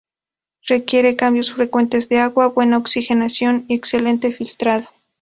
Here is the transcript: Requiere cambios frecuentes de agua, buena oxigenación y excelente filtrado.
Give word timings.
Requiere 0.65 1.15
cambios 1.15 1.53
frecuentes 1.53 2.09
de 2.09 2.17
agua, 2.17 2.47
buena 2.47 2.75
oxigenación 2.79 3.65
y 3.67 3.75
excelente 3.75 4.31
filtrado. 4.31 4.87